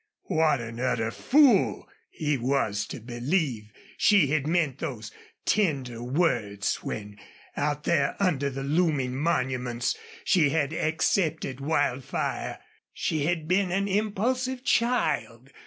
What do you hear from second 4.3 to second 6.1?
meant those tender